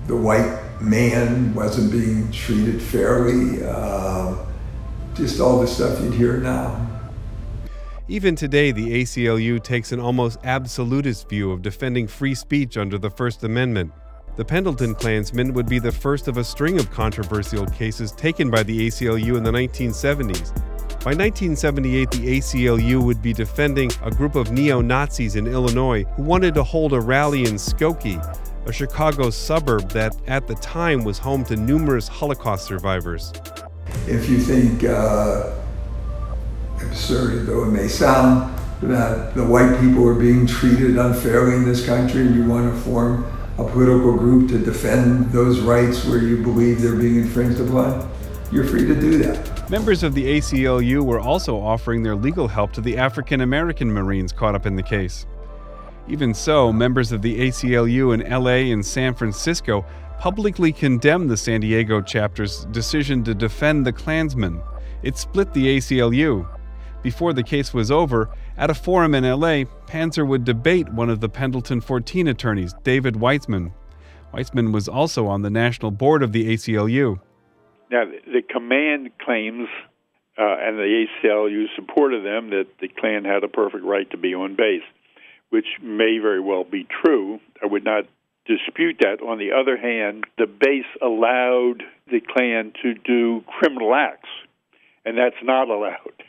the 0.07 0.17
white 0.17 0.59
man 0.81 1.55
wasn't 1.55 1.93
being 1.93 2.31
treated 2.33 2.83
fairly. 2.83 3.65
Uh, 3.65 4.37
just 5.15 5.41
all 5.41 5.61
the 5.61 5.67
stuff 5.67 6.01
you'd 6.01 6.15
hear 6.15 6.39
now. 6.39 6.89
Even 8.09 8.35
today, 8.35 8.73
the 8.73 9.03
ACLU 9.03 9.63
takes 9.63 9.93
an 9.93 10.01
almost 10.01 10.41
absolutist 10.43 11.29
view 11.29 11.53
of 11.53 11.63
defending 11.63 12.09
free 12.09 12.35
speech 12.35 12.77
under 12.77 12.99
the 12.99 13.09
First 13.09 13.45
Amendment. 13.45 13.93
The 14.35 14.45
Pendleton 14.45 14.97
Klansmen 14.97 15.55
would 15.55 15.69
be 15.69 15.79
the 15.79 15.93
first 15.93 16.27
of 16.27 16.37
a 16.37 16.43
string 16.43 16.81
of 16.81 16.91
controversial 16.91 17.65
cases 17.67 18.11
taken 18.11 18.51
by 18.51 18.65
the 18.65 18.89
ACLU 18.89 19.37
in 19.37 19.45
the 19.45 19.53
1970s. 19.53 20.53
By 21.05 21.15
1978, 21.15 22.11
the 22.11 22.39
ACLU 22.39 23.05
would 23.05 23.23
be 23.23 23.33
defending 23.33 23.93
a 24.03 24.11
group 24.11 24.35
of 24.35 24.51
neo 24.51 24.81
Nazis 24.81 25.37
in 25.37 25.47
Illinois 25.47 26.03
who 26.17 26.23
wanted 26.23 26.55
to 26.55 26.65
hold 26.65 26.95
a 26.95 27.01
rally 27.01 27.45
in 27.45 27.55
Skokie, 27.55 28.21
a 28.67 28.73
Chicago 28.73 29.31
suburb 29.31 29.89
that 29.91 30.17
at 30.27 30.49
the 30.49 30.57
time 30.57 31.05
was 31.05 31.19
home 31.19 31.45
to 31.45 31.55
numerous 31.55 32.09
Holocaust 32.09 32.67
survivors. 32.67 33.33
If 34.09 34.29
you 34.29 34.39
think, 34.39 34.83
uh, 34.83 35.53
absurd 36.85 37.47
though 37.47 37.65
it 37.65 37.71
may 37.71 37.89
sound, 37.89 38.59
that 38.83 39.35
the 39.35 39.45
white 39.45 39.81
people 39.81 40.07
are 40.07 40.15
being 40.15 40.47
treated 40.47 40.99
unfairly 40.99 41.57
in 41.57 41.65
this 41.65 41.85
country 41.87 42.23
and 42.23 42.35
you 42.35 42.45
want 42.45 42.73
to 42.73 42.81
form 42.81 43.25
a 43.59 43.65
political 43.65 44.17
group 44.17 44.49
to 44.49 44.59
defend 44.59 45.31
those 45.31 45.61
rights 45.61 46.05
where 46.05 46.19
you 46.19 46.43
believe 46.43 46.81
they're 46.81 46.97
being 46.97 47.17
infringed 47.17 47.61
upon, 47.61 48.11
you're 48.51 48.65
free 48.65 48.87
to 48.87 48.95
do 48.95 49.19
that. 49.19 49.71
Members 49.71 50.03
of 50.03 50.15
the 50.15 50.25
ACLU 50.39 51.03
were 51.03 51.21
also 51.21 51.59
offering 51.59 52.03
their 52.03 52.17
legal 52.17 52.49
help 52.49 52.73
to 52.73 52.81
the 52.81 52.97
African 52.97 53.43
American 53.43 53.91
Marines 53.91 54.33
caught 54.33 54.55
up 54.55 54.67
in 54.67 54.77
the 54.77 54.83
case. 54.83 55.27
Even 56.09 56.35
so, 56.35 56.73
members 56.73 57.13
of 57.13 57.23
the 57.23 57.49
ACLU 57.49 58.13
in 58.13 58.29
LA 58.29 58.73
and 58.73 58.85
San 58.85 59.15
Francisco 59.15 59.85
publicly 60.19 60.73
condemned 60.73 61.31
the 61.31 61.37
San 61.37 61.61
Diego 61.61 62.01
chapter's 62.01 62.65
decision 62.67 63.23
to 63.25 63.35
defend 63.35 63.87
the 63.87 63.93
Klansmen. 63.93 64.61
It 65.03 65.17
split 65.17 65.53
the 65.53 65.79
ACLU. 65.79 66.47
Before 67.03 67.33
the 67.33 67.43
case 67.43 67.75
was 67.75 67.91
over, 67.91 68.31
at 68.57 68.71
a 68.71 68.75
forum 68.75 69.15
in 69.15 69.25
LA, 69.25 69.65
Panzer 69.87 70.27
would 70.27 70.45
debate 70.45 70.89
one 70.91 71.11
of 71.11 71.21
the 71.21 71.29
Pendleton 71.29 71.81
14 71.81 72.29
attorneys, 72.29 72.75
David 72.85 73.15
Weitzman. 73.15 73.73
Weitzman 74.33 74.73
was 74.73 74.89
also 74.89 75.27
on 75.27 75.43
the 75.43 75.51
national 75.51 75.91
board 75.91 76.23
of 76.23 76.33
the 76.33 76.49
ACLU. 76.55 77.21
Now, 77.91 78.05
the 78.05 78.43
command 78.49 79.11
claims, 79.19 79.69
uh, 80.39 80.57
and 80.61 80.79
the 80.79 81.07
ACLU 81.25 81.67
supported 81.75 82.25
them, 82.25 82.51
that 82.51 82.67
the 82.81 82.89
Klan 82.89 83.25
had 83.25 83.43
a 83.43 83.49
perfect 83.49 83.85
right 83.85 84.09
to 84.13 84.17
be 84.17 84.35
on 84.35 84.55
base, 84.55 84.85
which 85.51 85.67
may 85.83 86.19
very 86.19 86.41
well 86.41 86.65
be 86.65 86.87
true. 87.05 87.41
I 87.63 87.67
would 87.67 87.85
not 87.85 88.05
dispute 88.47 88.99
that. 89.01 89.21
On 89.23 89.39
the 89.39 89.53
other 89.53 89.77
hand, 89.77 90.25
the 90.39 90.47
base 90.47 90.87
allowed 91.03 91.83
the 92.11 92.21
Klan 92.21 92.73
to 92.83 92.95
do 92.95 93.43
criminal 93.47 93.95
acts, 93.95 94.31
and 95.05 95.19
that's 95.19 95.43
not 95.43 95.69
allowed. 95.69 96.23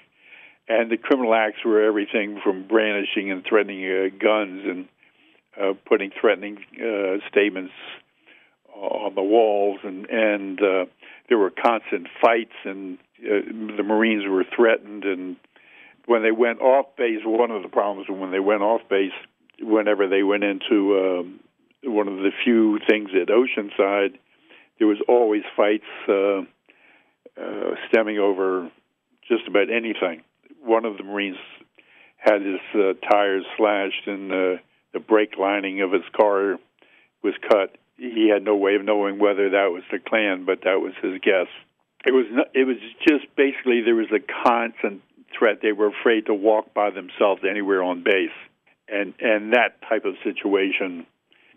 And 0.68 0.90
the 0.90 0.98
criminal 0.98 1.36
acts 1.36 1.60
were 1.66 1.84
everything 1.84 2.40
from 2.44 2.68
brandishing 2.68 3.32
and 3.32 3.44
threatening 3.48 3.84
uh, 3.86 4.16
guns 4.18 4.62
and 4.66 4.88
uh, 5.62 5.74
putting 5.86 6.12
threatening 6.20 6.58
uh, 6.80 7.18
statements 7.30 7.74
on 8.74 9.14
the 9.16 9.22
walls, 9.22 9.80
and 9.84 10.06
and 10.10 10.60
uh, 10.62 10.86
there 11.30 11.38
were 11.38 11.52
constant 11.52 12.08
fights, 12.22 12.56
and 12.66 12.98
uh, 13.20 13.76
the 13.78 13.84
Marines 13.84 14.24
were 14.28 14.46
threatened. 14.56 15.04
And 15.04 15.36
when 16.06 16.24
they 16.24 16.32
went 16.32 16.60
off 16.60 16.88
base, 16.98 17.22
one 17.24 17.52
of 17.52 17.62
the 17.62 17.70
problems 17.70 18.08
when 18.10 18.32
they 18.32 18.40
went 18.40 18.62
off 18.62 18.82
base, 18.90 19.12
whenever 19.62 20.08
they 20.08 20.24
went 20.24 20.44
into 20.44 20.98
um, 20.98 21.40
one 21.84 22.08
of 22.08 22.18
the 22.18 22.32
few 22.44 22.80
things 22.90 23.10
at 23.20 23.28
Oceanside, 23.28 24.18
there 24.80 24.88
was 24.88 24.98
always 25.08 25.44
fights 25.56 25.84
uh, 26.10 26.42
uh, 27.40 27.76
stemming 27.90 28.18
over 28.18 28.72
just 29.28 29.48
about 29.48 29.70
anything. 29.70 30.24
One 30.64 30.86
of 30.86 30.98
the 30.98 31.04
Marines 31.04 31.38
had 32.18 32.42
his 32.42 32.60
uh, 32.74 32.94
tires 33.12 33.46
slashed 33.58 34.08
and 34.08 34.32
uh, 34.32 34.62
the 34.94 35.00
brake 35.00 35.38
lining 35.38 35.82
of 35.82 35.92
his 35.92 36.04
car 36.16 36.58
was 37.22 37.34
cut. 37.50 37.78
He 37.98 38.30
had 38.34 38.44
no 38.44 38.56
way 38.56 38.76
of 38.76 38.86
knowing 38.86 39.20
whether 39.20 39.50
that 39.52 39.72
was 39.72 39.84
the 39.92 40.00
Klan, 40.00 40.46
but 40.46 40.62
that 40.64 40.80
was 40.80 40.94
his 41.02 41.20
guess. 41.22 41.48
It 42.06 42.12
was 42.12 42.26
not, 42.32 42.48
it 42.54 42.66
was 42.66 42.78
just 43.08 43.26
basically 43.36 43.82
there 43.82 43.96
was 43.96 44.12
a 44.12 44.20
constant 44.20 45.02
threat. 45.38 45.60
They 45.62 45.72
were 45.72 45.88
afraid 45.88 46.26
to 46.28 46.34
walk 46.34 46.74
by 46.74 46.90
themselves 46.90 47.42
anywhere 47.50 47.84
on 47.84 48.04
base, 48.04 48.36
and 48.88 49.14
and 49.20 49.54
that 49.54 49.82
type 49.88 50.06
of 50.06 50.16
situation. 50.24 51.06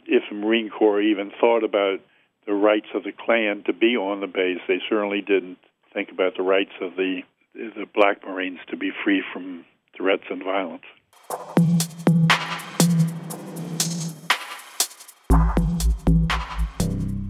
If 0.06 0.22
the 0.30 0.36
Marine 0.36 0.70
Corps 0.70 1.00
even 1.00 1.32
thought 1.40 1.64
about 1.64 1.98
the 2.46 2.54
rights 2.54 2.86
of 2.94 3.02
the 3.02 3.12
Klan 3.12 3.64
to 3.66 3.72
be 3.72 3.96
on 3.96 4.20
the 4.20 4.28
base, 4.28 4.60
they 4.68 4.78
certainly 4.88 5.20
didn't 5.20 5.58
think 5.92 6.10
about 6.12 6.36
the 6.36 6.44
rights 6.44 6.74
of 6.80 6.94
the 6.94 7.22
the 7.56 7.86
Black 7.94 8.22
Marines 8.26 8.58
to 8.68 8.76
be 8.76 8.90
free 9.02 9.22
from 9.32 9.64
threats 9.96 10.24
and 10.30 10.42
violence. 10.44 10.82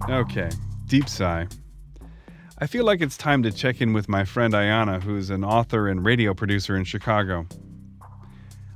Okay, 0.09 0.49
deep 0.87 1.07
sigh. 1.09 1.47
I 2.59 2.67
feel 2.67 2.85
like 2.85 3.01
it's 3.01 3.17
time 3.17 3.43
to 3.43 3.51
check 3.51 3.81
in 3.81 3.93
with 3.93 4.09
my 4.09 4.25
friend 4.25 4.53
Ayana, 4.53 5.01
who's 5.01 5.29
an 5.29 5.43
author 5.43 5.87
and 5.87 6.03
radio 6.03 6.33
producer 6.33 6.75
in 6.75 6.83
Chicago. 6.83 7.45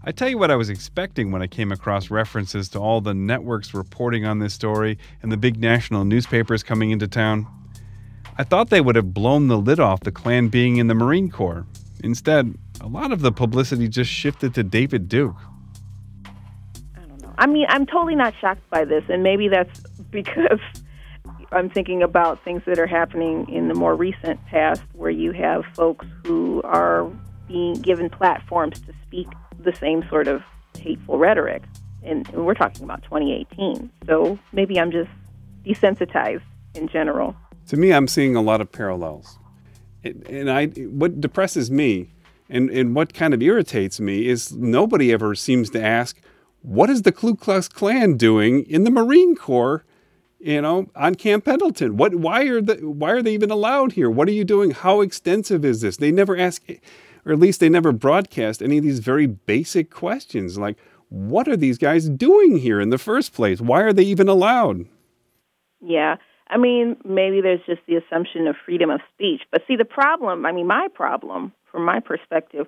I 0.03 0.11
tell 0.11 0.29
you 0.29 0.37
what 0.37 0.51
I 0.51 0.55
was 0.55 0.69
expecting 0.69 1.31
when 1.31 1.41
I 1.41 1.47
came 1.47 1.71
across 1.71 2.09
references 2.09 2.69
to 2.69 2.79
all 2.79 3.01
the 3.01 3.13
networks 3.13 3.73
reporting 3.73 4.25
on 4.25 4.39
this 4.39 4.53
story 4.53 4.97
and 5.21 5.31
the 5.31 5.37
big 5.37 5.59
national 5.59 6.05
newspapers 6.05 6.63
coming 6.63 6.91
into 6.91 7.07
town. 7.07 7.47
I 8.41 8.43
thought 8.43 8.71
they 8.71 8.81
would 8.81 8.95
have 8.95 9.13
blown 9.13 9.49
the 9.49 9.57
lid 9.59 9.79
off 9.79 9.99
the 9.99 10.11
Klan 10.11 10.47
being 10.47 10.77
in 10.77 10.87
the 10.87 10.95
Marine 10.95 11.29
Corps. 11.29 11.63
Instead, 12.03 12.55
a 12.81 12.87
lot 12.87 13.11
of 13.11 13.21
the 13.21 13.31
publicity 13.31 13.87
just 13.87 14.09
shifted 14.09 14.55
to 14.55 14.63
David 14.63 15.07
Duke. 15.07 15.35
I 16.25 17.01
don't 17.01 17.21
know. 17.21 17.35
I 17.37 17.45
mean, 17.45 17.67
I'm 17.69 17.85
totally 17.85 18.15
not 18.15 18.33
shocked 18.41 18.67
by 18.71 18.83
this, 18.83 19.03
and 19.09 19.21
maybe 19.21 19.47
that's 19.47 19.81
because 20.09 20.59
I'm 21.51 21.69
thinking 21.69 22.01
about 22.01 22.43
things 22.43 22.63
that 22.65 22.79
are 22.79 22.87
happening 22.87 23.47
in 23.47 23.67
the 23.67 23.75
more 23.75 23.95
recent 23.95 24.43
past 24.47 24.81
where 24.93 25.11
you 25.11 25.33
have 25.33 25.63
folks 25.75 26.07
who 26.25 26.63
are 26.63 27.11
being 27.47 27.73
given 27.73 28.09
platforms 28.09 28.81
to 28.81 28.93
speak 29.05 29.27
the 29.59 29.75
same 29.75 30.03
sort 30.09 30.27
of 30.27 30.41
hateful 30.79 31.19
rhetoric. 31.19 31.61
And 32.01 32.27
we're 32.29 32.55
talking 32.55 32.85
about 32.85 33.03
2018. 33.03 33.91
So 34.07 34.39
maybe 34.51 34.79
I'm 34.79 34.91
just 34.91 35.11
desensitized 35.63 36.41
in 36.73 36.87
general. 36.87 37.35
To 37.71 37.77
me, 37.77 37.93
I'm 37.93 38.09
seeing 38.09 38.35
a 38.35 38.41
lot 38.41 38.59
of 38.59 38.69
parallels. 38.69 39.39
And 40.03 40.51
I, 40.51 40.65
what 40.65 41.21
depresses 41.21 41.71
me 41.71 42.09
and, 42.49 42.69
and 42.69 42.93
what 42.93 43.13
kind 43.13 43.33
of 43.33 43.41
irritates 43.41 43.97
me 43.97 44.27
is 44.27 44.51
nobody 44.51 45.13
ever 45.13 45.35
seems 45.35 45.69
to 45.69 45.81
ask, 45.81 46.19
what 46.63 46.89
is 46.89 47.03
the 47.03 47.13
Ku 47.13 47.33
Klux 47.33 47.69
Klan 47.69 48.17
doing 48.17 48.65
in 48.65 48.83
the 48.83 48.91
Marine 48.91 49.37
Corps 49.37 49.85
you 50.37 50.61
know, 50.61 50.89
on 50.97 51.15
Camp 51.15 51.45
Pendleton. 51.45 51.95
What? 51.97 52.15
Why 52.15 52.45
are 52.45 52.61
the? 52.61 52.75
Why 52.77 53.11
are 53.11 53.21
they 53.21 53.35
even 53.35 53.51
allowed 53.51 53.91
here? 53.91 54.09
What 54.09 54.27
are 54.27 54.31
you 54.31 54.43
doing? 54.43 54.71
How 54.71 55.01
extensive 55.01 55.63
is 55.63 55.81
this? 55.81 55.97
They 55.97 56.11
never 56.11 56.35
ask, 56.35 56.63
or 57.27 57.31
at 57.31 57.37
least 57.37 57.59
they 57.59 57.69
never 57.69 57.91
broadcast 57.91 58.63
any 58.63 58.79
of 58.79 58.83
these 58.83 58.97
very 58.97 59.27
basic 59.27 59.91
questions, 59.91 60.57
like 60.57 60.77
what 61.09 61.47
are 61.47 61.55
these 61.55 61.77
guys 61.77 62.09
doing 62.09 62.57
here 62.57 62.81
in 62.81 62.89
the 62.89 62.97
first 62.97 63.33
place? 63.33 63.61
Why 63.61 63.81
are 63.81 63.93
they 63.93 64.01
even 64.01 64.27
allowed? 64.27 64.87
Yeah. 65.79 66.15
I 66.51 66.57
mean, 66.57 66.97
maybe 67.05 67.39
there's 67.39 67.61
just 67.65 67.81
the 67.87 67.95
assumption 67.95 68.45
of 68.47 68.55
freedom 68.65 68.89
of 68.89 68.99
speech. 69.15 69.41
But 69.51 69.61
see, 69.67 69.77
the 69.77 69.85
problem, 69.85 70.45
I 70.45 70.51
mean, 70.51 70.67
my 70.67 70.89
problem 70.93 71.53
from 71.71 71.85
my 71.85 72.01
perspective 72.01 72.67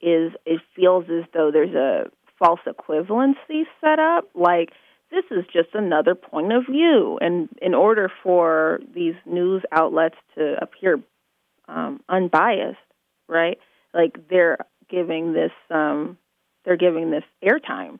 is 0.00 0.32
it 0.46 0.60
feels 0.74 1.04
as 1.10 1.24
though 1.34 1.50
there's 1.52 1.74
a 1.74 2.10
false 2.38 2.60
equivalency 2.66 3.64
set 3.82 3.98
up. 3.98 4.28
Like, 4.34 4.70
this 5.10 5.24
is 5.30 5.44
just 5.52 5.74
another 5.74 6.14
point 6.14 6.52
of 6.52 6.64
view. 6.70 7.18
And 7.20 7.48
in 7.60 7.74
order 7.74 8.10
for 8.22 8.80
these 8.94 9.14
news 9.26 9.62
outlets 9.72 10.16
to 10.36 10.56
appear 10.62 10.98
um, 11.68 12.00
unbiased, 12.08 12.78
right? 13.28 13.58
Like 13.92 14.28
they're 14.30 14.58
giving 14.88 15.34
this, 15.34 15.52
um, 15.70 16.16
they're 16.64 16.76
giving 16.76 17.10
this 17.10 17.24
airtime, 17.42 17.98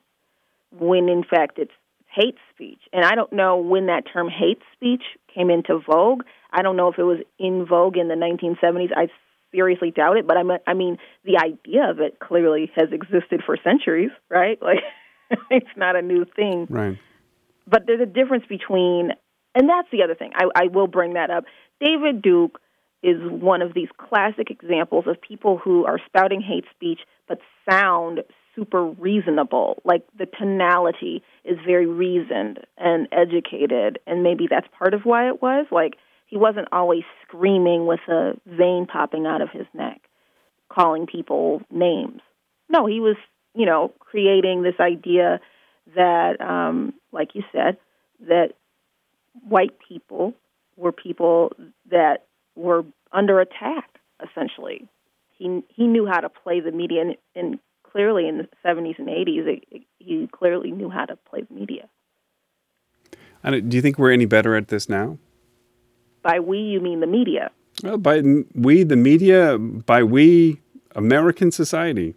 when 0.71 1.09
in 1.09 1.23
fact 1.23 1.59
it's 1.59 1.71
hate 2.13 2.35
speech. 2.53 2.79
And 2.91 3.05
I 3.05 3.15
don't 3.15 3.33
know 3.33 3.57
when 3.57 3.87
that 3.87 4.03
term 4.11 4.27
hate 4.29 4.61
speech 4.73 5.03
came 5.33 5.49
into 5.49 5.79
vogue. 5.79 6.23
I 6.51 6.61
don't 6.61 6.75
know 6.75 6.89
if 6.89 6.97
it 6.97 7.03
was 7.03 7.19
in 7.37 7.65
vogue 7.67 7.97
in 7.97 8.07
the 8.07 8.15
1970s. 8.15 8.89
I 8.95 9.07
seriously 9.51 9.91
doubt 9.91 10.17
it. 10.17 10.27
But 10.27 10.37
I 10.37 10.43
mean, 10.43 10.57
I 10.67 10.73
mean, 10.73 10.97
the 11.23 11.37
idea 11.37 11.89
of 11.89 11.99
it 11.99 12.19
clearly 12.19 12.71
has 12.75 12.89
existed 12.91 13.41
for 13.45 13.57
centuries, 13.63 14.11
right? 14.29 14.59
Like. 14.69 14.79
it's 15.51 15.77
not 15.77 15.95
a 15.95 16.01
new 16.01 16.25
thing. 16.35 16.67
Right. 16.69 16.97
But 17.67 17.83
there's 17.85 18.01
a 18.01 18.05
difference 18.05 18.45
between, 18.49 19.11
and 19.53 19.69
that's 19.69 19.87
the 19.91 20.03
other 20.03 20.15
thing. 20.15 20.31
I, 20.35 20.45
I 20.55 20.67
will 20.67 20.87
bring 20.87 21.13
that 21.13 21.29
up. 21.29 21.45
David 21.79 22.21
Duke 22.21 22.59
is 23.03 23.17
one 23.21 23.61
of 23.61 23.73
these 23.73 23.87
classic 23.97 24.49
examples 24.49 25.05
of 25.07 25.21
people 25.21 25.57
who 25.57 25.85
are 25.85 25.99
spouting 26.07 26.41
hate 26.41 26.65
speech 26.75 26.99
but 27.27 27.39
sound 27.69 28.23
super 28.55 28.85
reasonable. 28.85 29.81
Like 29.83 30.03
the 30.17 30.25
tonality 30.25 31.23
is 31.43 31.57
very 31.65 31.85
reasoned 31.85 32.59
and 32.77 33.07
educated, 33.11 33.99
and 34.05 34.23
maybe 34.23 34.47
that's 34.49 34.67
part 34.77 34.93
of 34.93 35.01
why 35.03 35.27
it 35.27 35.41
was. 35.41 35.65
Like 35.71 35.95
he 36.27 36.37
wasn't 36.37 36.67
always 36.71 37.03
screaming 37.27 37.85
with 37.85 38.01
a 38.07 38.33
vein 38.45 38.87
popping 38.91 39.25
out 39.25 39.41
of 39.41 39.49
his 39.51 39.65
neck, 39.73 40.01
calling 40.69 41.07
people 41.07 41.61
names. 41.71 42.21
No, 42.69 42.85
he 42.85 42.99
was 42.99 43.15
you 43.53 43.65
know, 43.65 43.91
creating 43.99 44.63
this 44.63 44.79
idea 44.79 45.39
that, 45.95 46.39
um, 46.39 46.93
like 47.11 47.29
you 47.33 47.43
said, 47.51 47.77
that 48.27 48.53
white 49.47 49.75
people 49.87 50.33
were 50.77 50.91
people 50.91 51.53
that 51.89 52.25
were 52.55 52.85
under 53.11 53.39
attack. 53.39 53.89
Essentially, 54.23 54.87
he 55.37 55.61
he 55.69 55.87
knew 55.87 56.05
how 56.05 56.19
to 56.19 56.29
play 56.29 56.59
the 56.59 56.71
media, 56.71 57.01
and, 57.01 57.15
and 57.35 57.59
clearly 57.91 58.27
in 58.27 58.37
the 58.37 58.47
seventies 58.63 58.95
and 58.97 59.09
eighties, 59.09 59.45
he 59.99 60.27
clearly 60.31 60.71
knew 60.71 60.89
how 60.89 61.05
to 61.05 61.15
play 61.15 61.41
the 61.41 61.53
media. 61.53 61.89
And 63.43 63.69
do 63.69 63.75
you 63.77 63.81
think 63.81 63.97
we're 63.97 64.11
any 64.11 64.25
better 64.25 64.55
at 64.55 64.67
this 64.67 64.89
now? 64.89 65.17
By 66.21 66.39
we, 66.39 66.59
you 66.59 66.81
mean 66.81 66.99
the 66.99 67.07
media? 67.07 67.51
Well, 67.83 67.97
by 67.97 68.21
we, 68.53 68.83
the 68.83 68.97
media. 68.97 69.57
By 69.57 70.03
we, 70.03 70.61
American 70.95 71.51
society. 71.51 72.15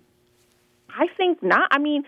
I 0.89 1.07
think 1.17 1.43
not. 1.43 1.69
I 1.71 1.79
mean, 1.79 2.03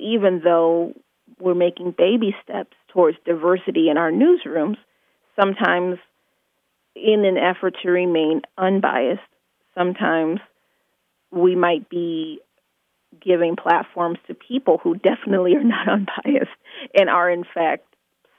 even 0.00 0.40
though 0.42 0.92
we're 1.38 1.54
making 1.54 1.94
baby 1.96 2.34
steps 2.42 2.76
towards 2.92 3.16
diversity 3.24 3.88
in 3.88 3.96
our 3.96 4.10
newsrooms, 4.10 4.76
sometimes 5.38 5.98
in 6.96 7.24
an 7.24 7.36
effort 7.38 7.76
to 7.82 7.90
remain 7.90 8.42
unbiased, 8.58 9.20
sometimes 9.74 10.40
we 11.30 11.54
might 11.54 11.88
be 11.88 12.40
giving 13.20 13.56
platforms 13.56 14.18
to 14.26 14.34
people 14.34 14.78
who 14.82 14.96
definitely 14.96 15.54
are 15.56 15.64
not 15.64 15.88
unbiased 16.24 16.50
and 16.94 17.08
are 17.08 17.30
in 17.30 17.44
fact 17.44 17.84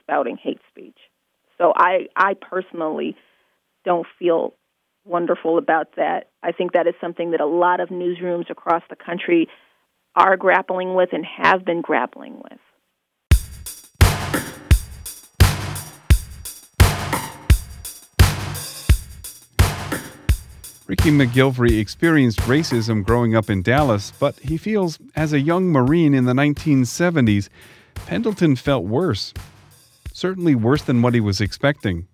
spouting 0.02 0.36
hate 0.36 0.60
speech. 0.70 0.98
So 1.58 1.72
I 1.76 2.06
I 2.16 2.34
personally 2.34 3.16
don't 3.84 4.06
feel 4.18 4.54
wonderful 5.04 5.58
about 5.58 5.96
that. 5.96 6.28
I 6.42 6.52
think 6.52 6.72
that 6.72 6.86
is 6.86 6.94
something 7.00 7.32
that 7.32 7.40
a 7.40 7.46
lot 7.46 7.80
of 7.80 7.88
newsrooms 7.88 8.50
across 8.50 8.82
the 8.90 8.96
country 8.96 9.48
are 10.14 10.36
grappling 10.36 10.94
with 10.94 11.10
and 11.12 11.24
have 11.24 11.64
been 11.64 11.80
grappling 11.80 12.36
with. 12.36 12.58
Ricky 20.88 21.10
McGilvery 21.10 21.78
experienced 21.78 22.38
racism 22.40 23.04
growing 23.04 23.36
up 23.36 23.50
in 23.50 23.60
Dallas, 23.60 24.10
but 24.18 24.38
he 24.38 24.56
feels 24.56 24.98
as 25.14 25.34
a 25.34 25.38
young 25.38 25.66
Marine 25.70 26.14
in 26.14 26.24
the 26.24 26.32
1970s, 26.32 27.50
Pendleton 28.06 28.56
felt 28.56 28.86
worse. 28.86 29.34
Certainly 30.14 30.54
worse 30.54 30.80
than 30.80 31.02
what 31.02 31.12
he 31.12 31.20
was 31.20 31.42
expecting. 31.42 32.08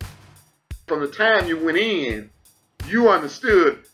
From 0.88 1.02
the 1.02 1.06
time 1.06 1.46
you 1.46 1.64
went 1.64 1.78
in, 1.78 2.30
you 2.88 3.08
understood 3.08 3.84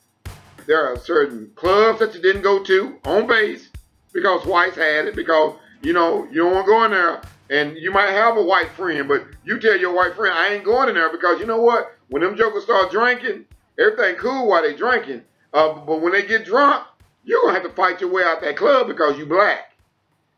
there 0.67 0.91
are 0.91 0.97
certain 0.97 1.53
clubs 1.57 1.99
that 1.99 2.15
you 2.15 2.23
didn't 2.23 2.41
go 2.41 2.65
to 2.65 2.99
on 3.05 3.27
base 3.27 3.69
because 4.15 4.47
whites 4.47 4.77
had 4.77 5.05
it, 5.05 5.15
because, 5.15 5.57
you 5.83 5.93
know, 5.93 6.27
you 6.31 6.37
don't 6.37 6.55
want 6.55 6.65
to 6.65 6.73
go 6.73 6.85
in 6.85 6.91
there 6.93 7.21
and 7.51 7.77
you 7.77 7.91
might 7.91 8.13
have 8.13 8.39
a 8.39 8.43
white 8.43 8.71
friend, 8.71 9.07
but 9.07 9.27
you 9.45 9.61
tell 9.61 9.77
your 9.77 9.95
white 9.95 10.15
friend, 10.15 10.35
I 10.35 10.55
ain't 10.55 10.65
going 10.65 10.89
in 10.89 10.95
there 10.95 11.13
because 11.13 11.39
you 11.39 11.45
know 11.45 11.61
what? 11.61 11.99
When 12.09 12.23
them 12.23 12.35
jokers 12.35 12.65
start 12.65 12.91
drinking, 12.91 13.45
everything 13.81 14.17
cool 14.17 14.49
while 14.49 14.63
they 14.63 14.77
drinking. 14.77 15.23
Uh, 15.53 15.73
but 15.73 16.01
when 16.01 16.13
they 16.13 16.23
get 16.23 16.45
drunk, 16.45 16.87
you're 17.25 17.41
gonna 17.43 17.55
have 17.55 17.63
to 17.63 17.75
fight 17.75 18.01
your 18.01 18.11
way 18.11 18.23
out 18.23 18.41
that 18.43 18.57
club 18.57 18.87
because 18.87 19.19
you 19.19 19.27
black. 19.27 19.73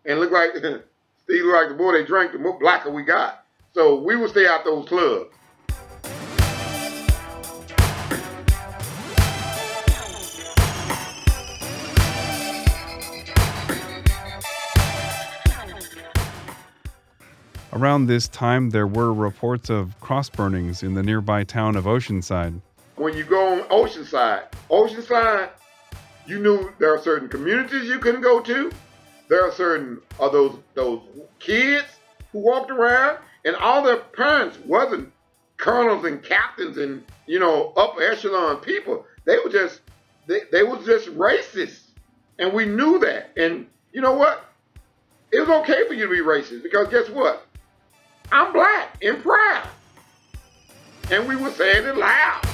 And 0.04 0.20
look 0.20 0.30
like 0.30 0.50
Steve 1.24 1.44
look 1.44 1.54
like 1.54 1.68
the 1.68 1.74
more 1.76 1.92
they 1.92 2.04
drink, 2.04 2.32
the 2.32 2.38
more 2.38 2.58
blacker 2.58 2.90
we 2.90 3.02
got. 3.02 3.44
So 3.74 4.00
we 4.00 4.16
will 4.16 4.28
stay 4.28 4.46
out 4.46 4.64
those 4.64 4.88
clubs. 4.88 5.30
Around 17.74 18.06
this 18.06 18.28
time, 18.28 18.68
there 18.68 18.86
were 18.86 19.14
reports 19.14 19.70
of 19.70 19.98
cross 19.98 20.28
burnings 20.28 20.82
in 20.82 20.92
the 20.92 21.02
nearby 21.02 21.42
town 21.42 21.74
of 21.74 21.84
Oceanside. 21.86 22.60
When 23.02 23.16
you 23.16 23.24
go 23.24 23.54
on 23.54 23.62
Oceanside, 23.62 24.44
Oceanside, 24.70 25.50
you 26.24 26.38
knew 26.38 26.72
there 26.78 26.94
are 26.94 27.00
certain 27.02 27.28
communities 27.28 27.88
you 27.88 27.98
couldn't 27.98 28.20
go 28.20 28.38
to. 28.38 28.70
There 29.26 29.44
are 29.44 29.50
certain 29.50 30.00
of 30.20 30.30
those 30.30 30.56
those 30.74 31.02
kids 31.40 31.88
who 32.30 32.38
walked 32.38 32.70
around, 32.70 33.18
and 33.44 33.56
all 33.56 33.82
their 33.82 33.96
parents 33.96 34.56
wasn't 34.64 35.12
colonels 35.56 36.04
and 36.04 36.22
captains 36.22 36.78
and 36.78 37.02
you 37.26 37.40
know 37.40 37.72
upper 37.76 38.02
echelon 38.02 38.58
people. 38.58 39.04
They 39.24 39.36
were 39.44 39.50
just 39.50 39.80
they, 40.28 40.42
they 40.52 40.62
was 40.62 40.86
just 40.86 41.08
racist, 41.08 41.80
and 42.38 42.52
we 42.52 42.66
knew 42.66 43.00
that. 43.00 43.32
And 43.36 43.66
you 43.92 44.00
know 44.00 44.12
what? 44.12 44.44
It 45.32 45.40
was 45.40 45.48
okay 45.62 45.88
for 45.88 45.94
you 45.94 46.06
to 46.06 46.12
be 46.12 46.20
racist 46.20 46.62
because 46.62 46.86
guess 46.86 47.10
what? 47.10 47.48
I'm 48.30 48.52
black 48.52 48.96
and 49.02 49.20
proud. 49.20 49.66
And 51.10 51.26
we 51.26 51.34
were 51.34 51.50
saying 51.50 51.84
it 51.84 51.96
loud. 51.96 52.51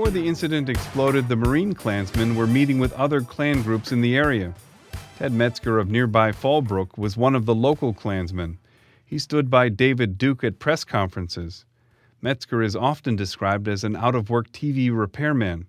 Before 0.00 0.12
the 0.12 0.28
incident 0.28 0.70
exploded, 0.70 1.28
the 1.28 1.36
Marine 1.36 1.74
Klansmen 1.74 2.34
were 2.34 2.46
meeting 2.46 2.78
with 2.78 2.94
other 2.94 3.20
Klan 3.20 3.60
groups 3.60 3.92
in 3.92 4.00
the 4.00 4.16
area. 4.16 4.54
Ted 5.18 5.30
Metzger 5.30 5.78
of 5.78 5.90
nearby 5.90 6.32
Fallbrook 6.32 6.96
was 6.96 7.18
one 7.18 7.34
of 7.34 7.44
the 7.44 7.54
local 7.54 7.92
Klansmen. 7.92 8.56
He 9.04 9.18
stood 9.18 9.50
by 9.50 9.68
David 9.68 10.16
Duke 10.16 10.42
at 10.42 10.58
press 10.58 10.84
conferences. 10.84 11.66
Metzger 12.22 12.62
is 12.62 12.74
often 12.74 13.14
described 13.14 13.68
as 13.68 13.84
an 13.84 13.94
out 13.94 14.14
of 14.14 14.30
work 14.30 14.50
TV 14.52 14.90
repairman. 14.90 15.66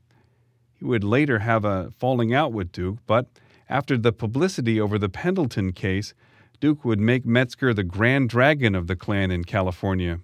He 0.76 0.86
would 0.86 1.04
later 1.04 1.40
have 1.40 1.66
a 1.66 1.92
falling 2.00 2.34
out 2.34 2.54
with 2.54 2.72
Duke, 2.72 3.00
but 3.06 3.28
after 3.68 3.98
the 3.98 4.14
publicity 4.14 4.80
over 4.80 4.98
the 4.98 5.10
Pendleton 5.10 5.74
case, 5.74 6.14
Duke 6.62 6.86
would 6.86 7.02
make 7.02 7.26
Metzger 7.26 7.74
the 7.74 7.84
grand 7.84 8.30
dragon 8.30 8.76
of 8.76 8.88
the 8.88 8.96
Klan 8.96 9.30
in 9.30 9.44
California. 9.44 10.22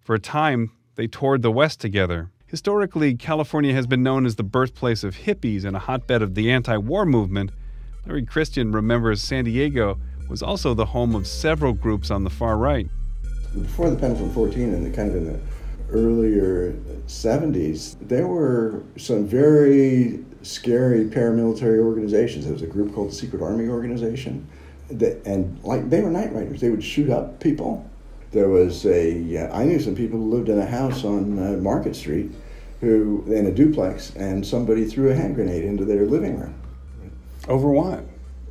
For 0.00 0.14
a 0.14 0.18
time, 0.18 0.72
they 0.94 1.06
toured 1.06 1.42
the 1.42 1.52
West 1.52 1.78
together. 1.78 2.30
Historically, 2.50 3.14
California 3.14 3.72
has 3.72 3.86
been 3.86 4.02
known 4.02 4.26
as 4.26 4.34
the 4.34 4.42
birthplace 4.42 5.04
of 5.04 5.18
hippies 5.18 5.64
and 5.64 5.76
a 5.76 5.78
hotbed 5.78 6.20
of 6.20 6.34
the 6.34 6.50
anti 6.50 6.76
war 6.76 7.06
movement, 7.06 7.52
Larry 8.04 8.26
Christian 8.26 8.72
remembers 8.72 9.22
San 9.22 9.44
Diego 9.44 10.00
was 10.28 10.42
also 10.42 10.74
the 10.74 10.86
home 10.86 11.14
of 11.14 11.28
several 11.28 11.72
groups 11.72 12.10
on 12.10 12.24
the 12.24 12.30
far 12.30 12.56
right. 12.56 12.88
Before 13.54 13.88
the 13.88 13.94
Pendleton 13.94 14.32
14 14.32 14.74
and 14.74 14.84
the 14.84 14.90
kind 14.90 15.10
of 15.10 15.16
in 15.16 15.32
the 15.32 15.40
earlier 15.92 16.72
70s, 17.06 17.94
there 18.00 18.26
were 18.26 18.82
some 18.96 19.28
very 19.28 20.24
scary 20.42 21.04
paramilitary 21.04 21.78
organizations. 21.78 22.46
There 22.46 22.52
was 22.52 22.62
a 22.62 22.66
group 22.66 22.92
called 22.92 23.10
the 23.10 23.14
Secret 23.14 23.42
Army 23.42 23.68
Organization, 23.68 24.44
that, 24.90 25.24
and 25.24 25.62
like 25.62 25.88
they 25.88 26.00
were 26.00 26.10
night 26.10 26.32
riders. 26.32 26.60
They 26.60 26.70
would 26.70 26.82
shoot 26.82 27.10
up 27.10 27.38
people. 27.38 27.88
There 28.32 28.48
was 28.48 28.86
a 28.86 29.48
I 29.52 29.64
knew 29.64 29.80
some 29.80 29.94
people 29.94 30.18
who 30.18 30.30
lived 30.30 30.48
in 30.48 30.58
a 30.58 30.66
house 30.66 31.04
on 31.04 31.38
uh, 31.38 31.56
Market 31.58 31.96
Street, 31.96 32.30
who 32.80 33.24
in 33.26 33.46
a 33.46 33.52
duplex, 33.52 34.14
and 34.16 34.46
somebody 34.46 34.84
threw 34.84 35.10
a 35.10 35.14
hand 35.14 35.34
grenade 35.34 35.64
into 35.64 35.84
their 35.84 36.06
living 36.06 36.38
room 36.38 36.54
over 37.48 37.70
what? 37.70 38.04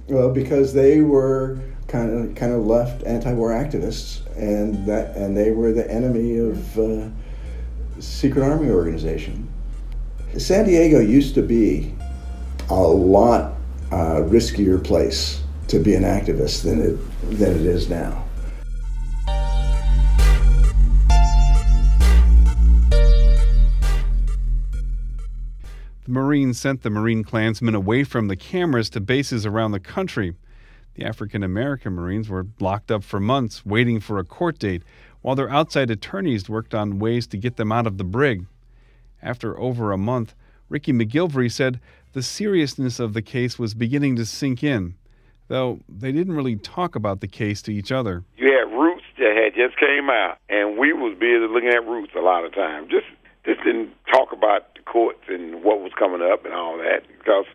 Well, 0.08 0.32
because 0.32 0.74
they 0.74 1.02
were 1.02 1.60
kind 1.88 2.12
of 2.12 2.36
kind 2.36 2.52
of 2.52 2.66
left 2.66 3.04
anti-war 3.04 3.52
activists, 3.52 4.26
and 4.36 4.86
that 4.86 5.16
and 5.16 5.36
they 5.36 5.52
were 5.52 5.72
the 5.72 5.90
enemy 5.90 6.38
of 6.38 6.80
uh, 6.80 7.10
secret 8.00 8.44
army 8.44 8.70
organization. 8.70 9.48
San 10.38 10.66
Diego 10.66 11.00
used 11.00 11.36
to 11.36 11.42
be 11.42 11.94
a 12.70 12.76
lot 12.76 13.54
uh, 13.92 14.22
riskier 14.22 14.84
place 14.84 15.42
to 15.68 15.80
be 15.80 15.96
an 15.96 16.04
activist 16.04 16.64
than 16.64 16.82
it 16.82 17.38
than 17.38 17.56
it 17.56 17.66
is 17.66 17.90
now. 17.90 18.19
The 26.10 26.14
Marines 26.14 26.60
sent 26.60 26.82
the 26.82 26.90
Marine 26.90 27.24
Klansmen 27.24 27.76
away 27.76 28.04
from 28.04 28.30
the 28.30 28.36
cameras 28.36 28.90
to 28.90 29.00
bases 29.00 29.46
around 29.46 29.74
the 29.74 29.80
country. 29.80 30.34
The 30.96 31.06
African 31.06 31.44
American 31.44 31.94
Marines 31.94 32.28
were 32.28 32.48
locked 32.60 32.90
up 32.90 33.04
for 33.04 33.20
months, 33.20 33.64
waiting 33.64 34.00
for 34.00 34.18
a 34.18 34.24
court 34.24 34.58
date, 34.58 34.82
while 35.22 35.36
their 35.36 35.52
outside 35.52 35.92
attorneys 35.92 36.50
worked 36.50 36.74
on 36.74 36.98
ways 36.98 37.28
to 37.28 37.38
get 37.38 37.58
them 37.58 37.72
out 37.72 37.86
of 37.86 38.00
the 38.00 38.04
brig. 38.04 38.48
After 39.22 39.60
over 39.60 39.92
a 39.92 40.00
month, 40.00 40.34
Ricky 40.68 40.94
McGilvery 40.94 41.52
said 41.52 41.80
the 42.14 42.24
seriousness 42.24 43.00
of 43.00 43.14
the 43.14 43.22
case 43.22 43.60
was 43.60 43.76
beginning 43.76 44.16
to 44.16 44.26
sink 44.26 44.64
in, 44.64 44.96
though 45.48 45.80
they 45.88 46.12
didn't 46.12 46.36
really 46.36 46.56
talk 46.56 46.96
about 46.96 47.22
the 47.22 47.28
case 47.28 47.62
to 47.62 47.72
each 47.72 47.92
other. 47.92 48.24
You 48.36 48.48
had 48.48 48.76
Roots 48.76 49.06
that 49.20 49.38
had 49.38 49.54
just 49.54 49.80
came 49.80 50.10
out, 50.10 50.40
and 50.50 50.76
we 50.76 50.92
was 50.92 51.16
busy 51.20 51.38
looking 51.38 51.70
at 51.70 51.86
Roots 51.86 52.14
a 52.18 52.22
lot 52.22 52.46
of 52.46 52.56
times. 52.56 52.90
Just 52.90 53.06
just 53.50 53.66
didn't 53.66 53.90
talk 54.14 54.32
about 54.32 54.76
the 54.76 54.82
courts 54.86 55.26
and 55.28 55.64
what 55.64 55.82
was 55.82 55.92
coming 55.98 56.22
up 56.22 56.46
and 56.46 56.54
all 56.54 56.78
that 56.78 57.02
because 57.08 57.46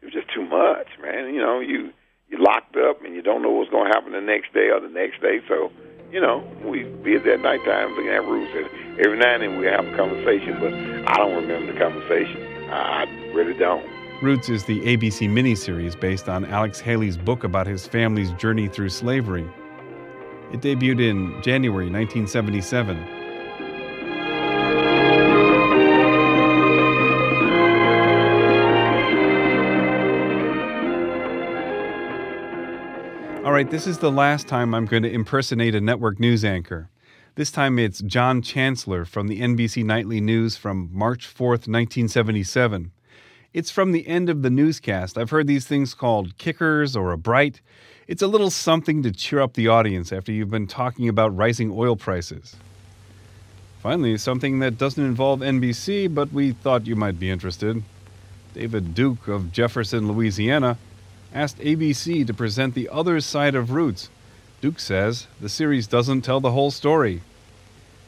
it 0.00 0.06
was 0.06 0.14
just 0.14 0.32
too 0.32 0.48
much, 0.48 0.88
man. 1.02 1.34
You 1.34 1.40
know, 1.40 1.60
you 1.60 1.92
you 2.28 2.42
locked 2.42 2.76
up 2.76 3.04
and 3.04 3.14
you 3.14 3.20
don't 3.20 3.42
know 3.42 3.50
what's 3.50 3.70
going 3.70 3.92
to 3.92 3.94
happen 3.94 4.12
the 4.12 4.20
next 4.20 4.54
day 4.54 4.72
or 4.72 4.80
the 4.80 4.88
next 4.88 5.20
day. 5.20 5.44
So, 5.46 5.70
you 6.10 6.20
know, 6.20 6.42
we 6.64 6.84
be 7.04 7.16
at 7.16 7.24
that 7.24 7.40
nighttime 7.40 7.90
looking 7.90 8.08
at 8.08 8.24
Roots, 8.24 8.52
and 8.56 8.98
every 8.98 9.18
now 9.18 9.34
and 9.34 9.42
then 9.42 9.58
we 9.58 9.66
have 9.66 9.84
a 9.84 9.94
conversation, 9.94 10.56
but 10.58 10.72
I 10.72 11.16
don't 11.16 11.36
remember 11.36 11.72
the 11.72 11.78
conversation. 11.78 12.40
I 12.72 13.04
really 13.34 13.54
don't. 13.54 13.84
Roots 14.22 14.48
is 14.48 14.64
the 14.64 14.80
ABC 14.80 15.28
miniseries 15.28 15.98
based 15.98 16.28
on 16.28 16.46
Alex 16.46 16.80
Haley's 16.80 17.18
book 17.18 17.44
about 17.44 17.66
his 17.66 17.86
family's 17.86 18.32
journey 18.32 18.68
through 18.68 18.88
slavery. 18.88 19.48
It 20.52 20.60
debuted 20.60 21.00
in 21.00 21.42
January 21.42 21.90
1977. 21.90 23.21
All 33.52 33.56
right, 33.56 33.70
this 33.70 33.86
is 33.86 33.98
the 33.98 34.10
last 34.10 34.48
time 34.48 34.74
I'm 34.74 34.86
going 34.86 35.02
to 35.02 35.12
impersonate 35.12 35.74
a 35.74 35.80
network 35.82 36.18
news 36.18 36.42
anchor. 36.42 36.88
This 37.34 37.52
time 37.52 37.78
it's 37.78 38.00
John 38.00 38.40
Chancellor 38.40 39.04
from 39.04 39.28
the 39.28 39.42
NBC 39.42 39.84
Nightly 39.84 40.22
News 40.22 40.56
from 40.56 40.88
March 40.90 41.28
4th, 41.28 41.68
1977. 41.68 42.92
It's 43.52 43.70
from 43.70 43.92
the 43.92 44.08
end 44.08 44.30
of 44.30 44.40
the 44.40 44.48
newscast. 44.48 45.18
I've 45.18 45.28
heard 45.28 45.48
these 45.48 45.66
things 45.66 45.92
called 45.92 46.38
kickers 46.38 46.96
or 46.96 47.12
a 47.12 47.18
bright. 47.18 47.60
It's 48.08 48.22
a 48.22 48.26
little 48.26 48.48
something 48.48 49.02
to 49.02 49.12
cheer 49.12 49.40
up 49.40 49.52
the 49.52 49.68
audience 49.68 50.14
after 50.14 50.32
you've 50.32 50.50
been 50.50 50.66
talking 50.66 51.06
about 51.06 51.36
rising 51.36 51.70
oil 51.70 51.94
prices. 51.94 52.56
Finally, 53.82 54.16
something 54.16 54.60
that 54.60 54.78
doesn't 54.78 55.04
involve 55.04 55.40
NBC, 55.40 56.14
but 56.14 56.32
we 56.32 56.52
thought 56.52 56.86
you 56.86 56.96
might 56.96 57.20
be 57.20 57.28
interested. 57.28 57.82
David 58.54 58.94
Duke 58.94 59.28
of 59.28 59.52
Jefferson, 59.52 60.10
Louisiana, 60.10 60.78
asked 61.34 61.58
ABC 61.58 62.26
to 62.26 62.34
present 62.34 62.74
the 62.74 62.88
other 62.88 63.20
side 63.20 63.54
of 63.54 63.70
Roots. 63.70 64.08
Duke 64.60 64.78
says 64.78 65.26
the 65.40 65.48
series 65.48 65.86
doesn't 65.86 66.22
tell 66.22 66.40
the 66.40 66.52
whole 66.52 66.70
story. 66.70 67.22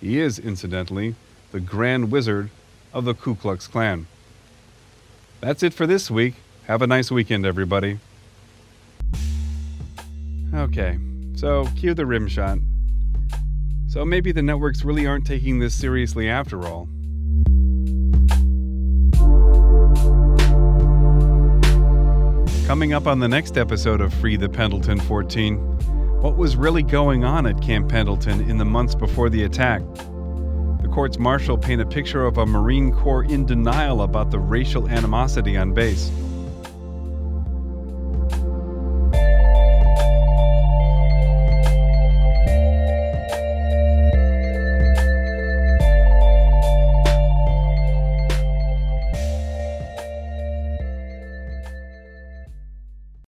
He 0.01 0.21
is, 0.21 0.39
incidentally, 0.39 1.15
the 1.53 1.61
Grand 1.61 2.11
Wizard 2.11 2.51
of 2.93 3.05
the 3.05 3.15
Ku 3.15 3.35
Klux 3.35 3.67
Klan. 3.67 4.07
That's 5.41 5.63
it 5.63 5.75
for 5.75 5.87
this 5.87 6.11
week. 6.11 6.35
Have 6.67 6.83
a 6.83 6.87
nice 6.87 7.11
weekend, 7.11 7.45
everybody. 7.45 7.99
Okay, 10.55 10.99
so 11.35 11.67
cue 11.77 11.95
the 11.95 12.07
rim 12.07 12.29
shot. 12.29 12.59
So 13.89 14.05
maybe 14.05 14.33
the 14.33 14.43
networks 14.43 14.85
really 14.85 15.07
aren't 15.07 15.27
taking 15.27 15.59
this 15.59 15.75
seriously 15.75 16.29
after 16.29 16.67
all. 16.67 16.89
Coming 22.67 22.95
up 22.95 23.07
on 23.07 23.19
the 23.19 23.29
next 23.29 23.59
episode 23.59 24.01
of 24.01 24.15
Free 24.15 24.37
the 24.39 24.49
Pendleton 24.49 24.99
14, 24.99 25.59
what 26.23 26.39
was 26.39 26.57
really 26.57 26.83
going 26.83 27.23
on 27.23 27.47
at 27.47 27.61
Camp 27.61 27.91
Pendleton 27.91 28.49
in 28.49 28.57
the 28.57 28.65
months 28.65 28.95
before 28.95 29.29
the 29.29 29.45
attack? 29.45 29.83
The 30.81 30.89
courts 30.91 31.19
martial 31.19 31.59
paint 31.59 31.83
a 31.83 31.87
picture 31.87 32.25
of 32.25 32.39
a 32.39 32.47
Marine 32.47 32.91
Corps 32.91 33.25
in 33.25 33.45
denial 33.45 34.01
about 34.01 34.31
the 34.31 34.39
racial 34.39 34.89
animosity 34.89 35.59
on 35.59 35.75
base. 35.75 36.11